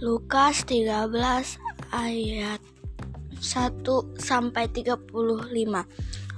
[0.00, 1.12] Lukas 13
[1.92, 2.60] ayat
[3.36, 3.84] 1
[4.16, 5.12] sampai 35.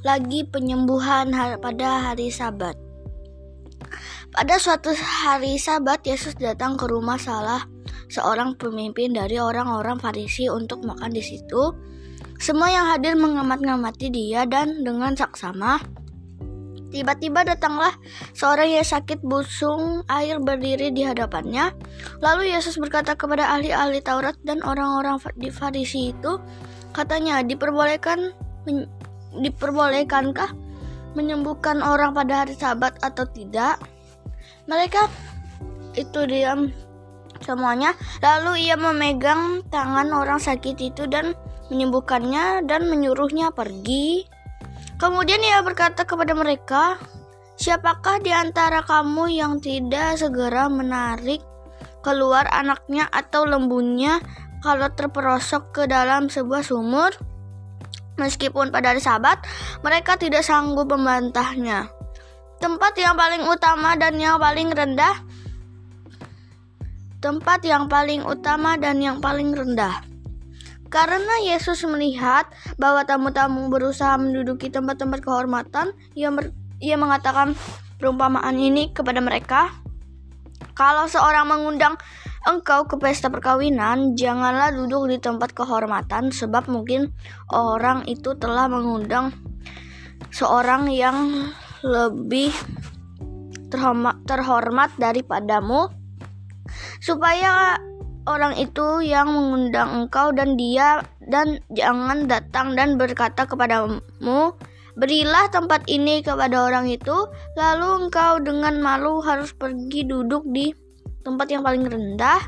[0.03, 1.31] Lagi penyembuhan
[1.63, 2.75] pada hari Sabat.
[4.35, 7.63] Pada suatu hari Sabat, Yesus datang ke rumah salah
[8.11, 11.71] seorang pemimpin dari orang-orang Farisi untuk makan di situ.
[12.43, 15.79] Semua yang hadir mengamat-ngamati dia dan dengan saksama
[16.93, 17.97] Tiba-tiba datanglah
[18.37, 21.73] seorang yang sakit busung air berdiri di hadapannya.
[22.21, 26.37] Lalu Yesus berkata kepada ahli-ahli Taurat dan orang-orang di Farisi itu,
[26.93, 28.37] katanya, diperbolehkan
[28.69, 28.87] men,
[29.41, 30.53] diperbolehkankah
[31.17, 33.81] menyembuhkan orang pada hari Sabat atau tidak?
[34.69, 35.09] Mereka
[35.97, 36.73] itu diam
[37.41, 37.97] semuanya.
[38.21, 41.33] Lalu ia memegang tangan orang sakit itu dan
[41.73, 44.29] menyembuhkannya dan menyuruhnya pergi.
[44.97, 46.99] Kemudian ia berkata kepada mereka,
[47.63, 51.39] Siapakah di antara kamu yang tidak segera menarik
[52.03, 54.19] keluar anaknya atau lembunya
[54.65, 57.15] kalau terperosok ke dalam sebuah sumur?
[58.19, 59.45] Meskipun pada hari sabat,
[59.87, 61.87] mereka tidak sanggup membantahnya.
[62.59, 65.23] Tempat yang paling utama dan yang paling rendah
[67.23, 70.03] tempat yang paling utama dan yang paling rendah.
[70.93, 76.29] Karena Yesus melihat bahwa tamu-tamu berusaha menduduki tempat-tempat kehormatan, ia,
[76.85, 77.57] ia mengatakan
[77.97, 79.73] perumpamaan ini kepada mereka.
[80.77, 81.97] Kalau seorang mengundang
[82.45, 87.09] engkau ke pesta perkawinan, janganlah duduk di tempat kehormatan sebab mungkin
[87.49, 89.33] orang itu telah mengundang
[90.29, 91.49] seorang yang
[91.81, 92.53] lebih
[93.73, 95.89] terhormat, terhormat daripadamu
[97.01, 97.81] supaya
[98.27, 104.01] orang itu yang mengundang engkau dan dia dan jangan datang dan berkata kepadamu
[104.93, 107.17] Berilah tempat ini kepada orang itu,
[107.57, 110.69] lalu engkau dengan malu harus pergi duduk di
[111.25, 112.45] tempat yang paling rendah.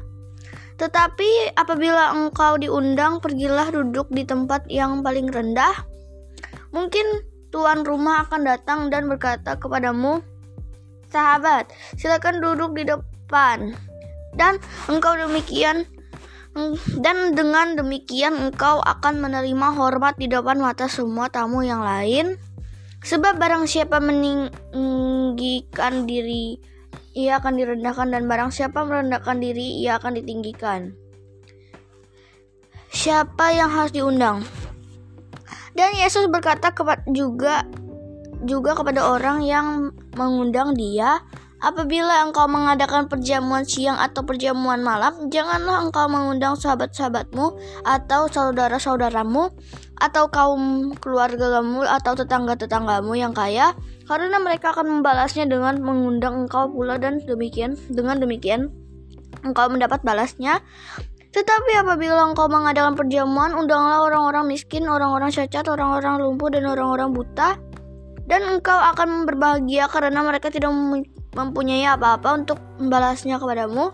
[0.76, 5.72] Tetapi apabila engkau diundang, pergilah duduk di tempat yang paling rendah.
[6.76, 10.20] Mungkin tuan rumah akan datang dan berkata kepadamu,
[11.08, 13.72] "Sahabat, silakan duduk di depan."
[14.34, 14.58] Dan
[14.90, 15.86] engkau demikian
[17.02, 22.38] dan dengan demikian engkau akan menerima hormat di depan mata semua tamu yang lain.
[23.04, 24.48] Sebab barang siapa meninggikan
[26.08, 26.56] diri
[27.14, 30.94] ia akan direndahkan dan barang siapa merendahkan diri ia akan ditinggikan.
[32.94, 34.46] Siapa yang harus diundang?
[35.74, 36.70] Dan Yesus berkata
[37.10, 37.66] juga
[38.46, 41.18] juga kepada orang yang mengundang dia
[41.64, 47.56] Apabila engkau mengadakan perjamuan siang atau perjamuan malam, janganlah engkau mengundang sahabat-sahabatmu
[47.88, 49.48] atau saudara-saudaramu
[49.96, 53.72] atau kaum keluargamu atau tetangga-tetanggamu yang kaya,
[54.04, 58.68] karena mereka akan membalasnya dengan mengundang engkau pula dan demikian dengan demikian
[59.40, 60.60] engkau mendapat balasnya.
[61.32, 67.56] Tetapi apabila engkau mengadakan perjamuan, undanglah orang-orang miskin, orang-orang cacat, orang-orang lumpuh, dan orang-orang buta,
[68.28, 70.70] dan engkau akan berbahagia karena mereka tidak
[71.34, 73.92] mempunyai apa-apa untuk membalasnya kepadamu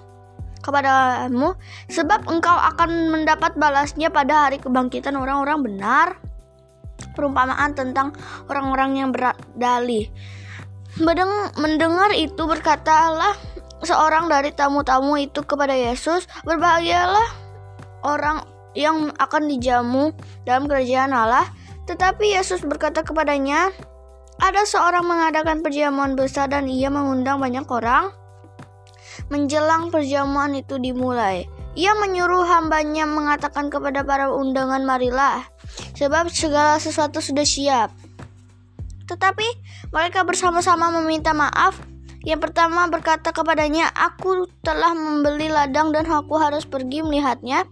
[0.60, 1.56] kepadamu
[1.88, 6.08] sebab engkau akan mendapat balasnya pada hari kebangkitan orang-orang benar.
[7.16, 8.12] Perumpamaan tentang
[8.46, 10.12] orang-orang yang berdalih
[11.56, 13.32] mendengar itu berkatalah
[13.80, 17.28] seorang dari tamu-tamu itu kepada Yesus berbahagialah
[18.04, 18.44] orang
[18.76, 20.12] yang akan dijamu
[20.44, 21.48] dalam kerajaan Allah.
[21.88, 23.72] Tetapi Yesus berkata kepadanya
[24.40, 28.08] ada seorang mengadakan perjamuan besar dan ia mengundang banyak orang.
[29.28, 31.44] Menjelang perjamuan itu dimulai,
[31.78, 35.46] ia menyuruh hambanya mengatakan kepada para undangan marilah,
[35.94, 37.94] sebab segala sesuatu sudah siap.
[39.06, 39.46] Tetapi
[39.94, 41.78] mereka bersama-sama meminta maaf.
[42.20, 47.64] Yang pertama berkata kepadanya, Aku telah membeli ladang dan aku harus pergi melihatnya.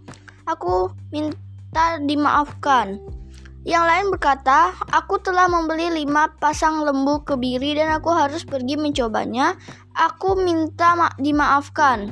[0.47, 3.18] Aku minta dimaafkan.
[3.67, 9.59] Yang lain berkata, aku telah membeli lima pasang lembu kebiri dan aku harus pergi mencobanya.
[9.99, 12.07] Aku minta ma dimaafkan.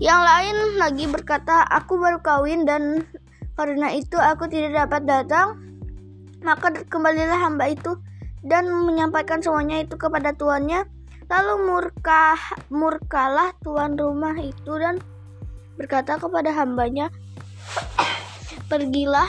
[0.00, 3.04] Yang lain lagi berkata, aku baru kawin dan
[3.52, 5.60] karena itu aku tidak dapat datang.
[6.40, 8.00] Maka kembalilah hamba itu
[8.40, 10.88] dan menyampaikan semuanya itu kepada tuannya.
[11.28, 12.32] Lalu murka
[12.72, 14.96] murkalah tuan rumah itu dan
[15.76, 17.12] berkata kepada hambanya,
[18.72, 19.28] pergilah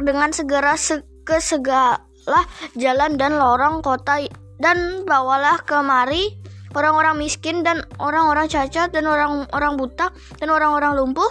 [0.00, 2.40] dengan segera se ke segala
[2.74, 4.26] jalan dan lorong kota
[4.58, 6.34] dan bawalah kemari
[6.74, 10.10] orang-orang miskin dan orang-orang cacat dan orang-orang buta
[10.40, 11.28] dan orang-orang lumpuh.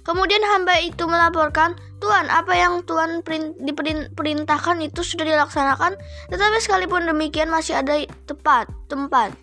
[0.00, 3.20] Kemudian hamba itu melaporkan, Tuhan, apa yang Tuhan
[3.60, 5.92] diperintahkan itu sudah dilaksanakan,
[6.32, 9.36] tetapi sekalipun demikian masih ada tepat tempat.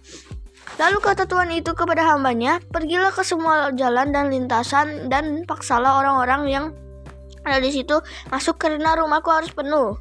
[0.81, 6.41] Lalu kata Tuhan itu kepada hambanya, pergilah ke semua jalan dan lintasan dan paksalah orang-orang
[6.49, 6.65] yang
[7.47, 7.97] ada di situ
[8.29, 9.95] masuk karena rumahku harus penuh.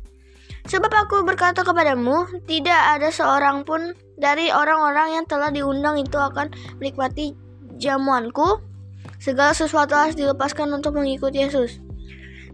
[0.67, 6.51] Sebab aku berkata kepadamu, tidak ada seorang pun dari orang-orang yang telah diundang itu akan
[6.83, 7.39] menikmati
[7.79, 8.59] jamuanku.
[9.23, 11.79] Segala sesuatu harus dilepaskan untuk mengikuti Yesus.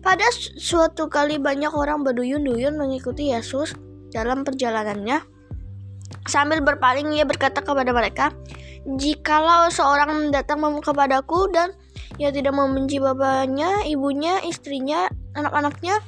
[0.04, 0.28] Pada
[0.60, 3.72] suatu kali banyak orang berduyun-duyun mengikuti Yesus
[4.12, 5.24] dalam perjalanannya.
[6.28, 8.34] Sambil berpaling ia berkata kepada mereka,
[8.82, 11.70] Jikalau seorang datang kepadaku dan
[12.20, 16.00] ia tidak membenci bapaknya, ibunya, istrinya, anak-anaknya,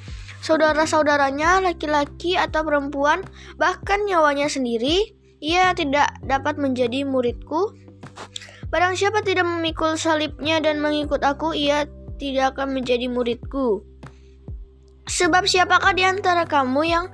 [0.45, 3.25] saudara-saudaranya, laki-laki atau perempuan,
[3.57, 7.73] bahkan nyawanya sendiri, ia tidak dapat menjadi muridku.
[8.69, 13.85] Barang siapa tidak memikul salibnya dan mengikut aku, ia tidak akan menjadi muridku.
[15.05, 17.07] Sebab siapakah di antara kamu yang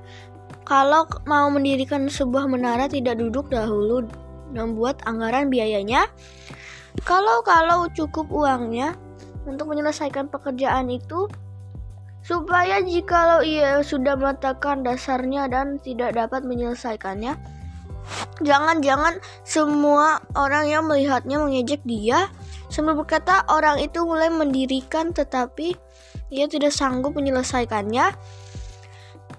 [0.63, 4.07] kalau mau mendirikan sebuah menara tidak duduk dahulu
[4.55, 6.07] membuat anggaran biayanya.
[7.07, 8.93] Kalau-kalau cukup uangnya
[9.47, 11.25] untuk menyelesaikan pekerjaan itu
[12.21, 17.39] supaya jikalau ia sudah meletakkan dasarnya dan tidak dapat menyelesaikannya
[18.41, 22.29] jangan-jangan semua orang yang melihatnya mengejek dia.
[22.71, 25.75] Sambil berkata orang itu mulai mendirikan tetapi
[26.31, 28.15] ia tidak sanggup menyelesaikannya.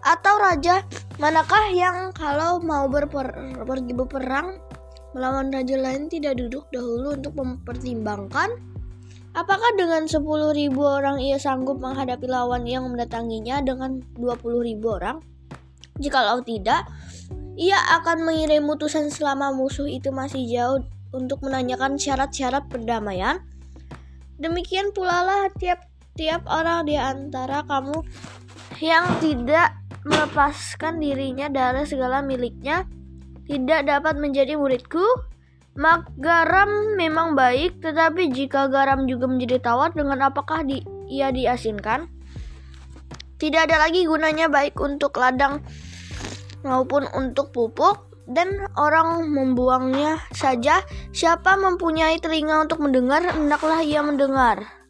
[0.02, 0.82] Atau raja
[1.22, 4.58] manakah yang kalau mau berper, pergi berperang
[5.12, 8.50] melawan raja lain tidak duduk dahulu untuk mempertimbangkan?
[9.32, 10.20] Apakah dengan 10.000
[10.76, 15.25] orang ia sanggup menghadapi lawan yang mendatanginya dengan 20.000 orang?
[15.97, 16.85] Jikalau tidak
[17.56, 20.81] ia akan mengirim utusan selama musuh itu masih jauh
[21.12, 23.44] untuk menanyakan syarat-syarat perdamaian.
[24.41, 28.00] Demikian pula lah tiap-tiap orang di antara kamu
[28.81, 32.88] yang tidak melepaskan dirinya dari segala miliknya
[33.52, 35.04] tidak dapat menjadi muridku?
[35.76, 42.08] Mak garam memang baik, tetapi jika garam juga menjadi tawar, dengan apakah di, ia diasinkan?
[43.37, 45.60] Tidak ada lagi gunanya baik untuk ladang
[46.64, 50.81] maupun untuk pupuk, dan orang membuangnya saja.
[51.12, 54.81] Siapa mempunyai telinga untuk mendengar, hendaklah ia mendengar.